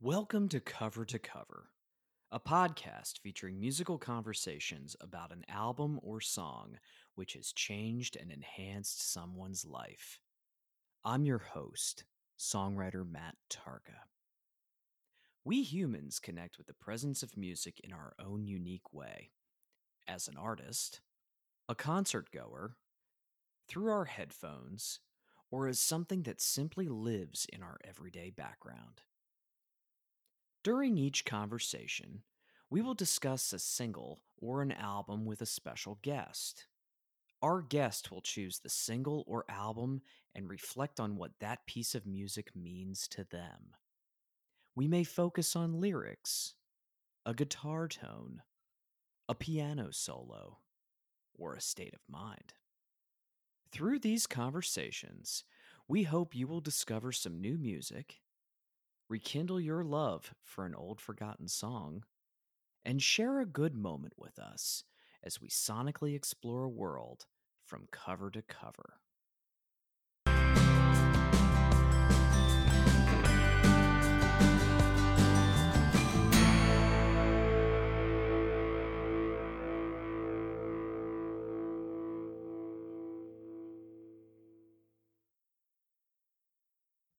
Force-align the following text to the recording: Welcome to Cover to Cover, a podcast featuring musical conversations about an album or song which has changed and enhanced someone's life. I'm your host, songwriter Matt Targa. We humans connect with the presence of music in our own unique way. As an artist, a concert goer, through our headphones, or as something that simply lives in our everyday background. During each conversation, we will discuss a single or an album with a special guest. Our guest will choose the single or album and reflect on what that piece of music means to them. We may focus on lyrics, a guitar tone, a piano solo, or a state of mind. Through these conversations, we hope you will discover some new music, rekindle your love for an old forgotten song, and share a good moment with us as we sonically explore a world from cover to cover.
Welcome 0.00 0.48
to 0.50 0.60
Cover 0.60 1.04
to 1.06 1.18
Cover, 1.18 1.70
a 2.30 2.38
podcast 2.38 3.18
featuring 3.18 3.58
musical 3.58 3.98
conversations 3.98 4.94
about 5.00 5.32
an 5.32 5.44
album 5.48 5.98
or 6.04 6.20
song 6.20 6.76
which 7.16 7.32
has 7.32 7.50
changed 7.50 8.14
and 8.14 8.30
enhanced 8.30 9.12
someone's 9.12 9.64
life. 9.64 10.20
I'm 11.04 11.24
your 11.24 11.40
host, 11.40 12.04
songwriter 12.38 13.04
Matt 13.04 13.34
Targa. 13.50 14.06
We 15.44 15.64
humans 15.64 16.20
connect 16.20 16.58
with 16.58 16.68
the 16.68 16.74
presence 16.74 17.24
of 17.24 17.36
music 17.36 17.80
in 17.82 17.92
our 17.92 18.14
own 18.24 18.46
unique 18.46 18.92
way. 18.92 19.32
As 20.06 20.28
an 20.28 20.36
artist, 20.36 21.00
a 21.68 21.74
concert 21.74 22.30
goer, 22.30 22.76
through 23.66 23.90
our 23.90 24.04
headphones, 24.04 25.00
or 25.50 25.66
as 25.66 25.80
something 25.80 26.22
that 26.22 26.40
simply 26.40 26.86
lives 26.86 27.48
in 27.52 27.64
our 27.64 27.78
everyday 27.84 28.30
background. 28.30 29.02
During 30.64 30.98
each 30.98 31.24
conversation, 31.24 32.22
we 32.68 32.82
will 32.82 32.94
discuss 32.94 33.52
a 33.52 33.58
single 33.58 34.20
or 34.36 34.60
an 34.60 34.72
album 34.72 35.24
with 35.24 35.40
a 35.40 35.46
special 35.46 35.98
guest. 36.02 36.66
Our 37.40 37.62
guest 37.62 38.10
will 38.10 38.20
choose 38.20 38.58
the 38.58 38.68
single 38.68 39.24
or 39.26 39.44
album 39.48 40.02
and 40.34 40.50
reflect 40.50 40.98
on 40.98 41.16
what 41.16 41.38
that 41.40 41.66
piece 41.66 41.94
of 41.94 42.06
music 42.06 42.54
means 42.56 43.06
to 43.08 43.24
them. 43.24 43.76
We 44.74 44.88
may 44.88 45.04
focus 45.04 45.54
on 45.54 45.80
lyrics, 45.80 46.54
a 47.24 47.34
guitar 47.34 47.86
tone, 47.88 48.42
a 49.28 49.34
piano 49.34 49.88
solo, 49.92 50.58
or 51.34 51.54
a 51.54 51.60
state 51.60 51.94
of 51.94 52.00
mind. 52.08 52.54
Through 53.70 54.00
these 54.00 54.26
conversations, 54.26 55.44
we 55.86 56.02
hope 56.02 56.34
you 56.34 56.48
will 56.48 56.60
discover 56.60 57.12
some 57.12 57.40
new 57.40 57.58
music, 57.58 58.20
rekindle 59.08 59.60
your 59.60 59.84
love 59.84 60.34
for 60.42 60.64
an 60.66 60.74
old 60.74 61.00
forgotten 61.00 61.48
song, 61.48 62.04
and 62.84 63.02
share 63.02 63.40
a 63.40 63.46
good 63.46 63.74
moment 63.74 64.14
with 64.16 64.38
us 64.38 64.84
as 65.22 65.40
we 65.40 65.48
sonically 65.48 66.14
explore 66.14 66.64
a 66.64 66.68
world 66.68 67.26
from 67.64 67.88
cover 67.90 68.30
to 68.30 68.42
cover. 68.42 69.00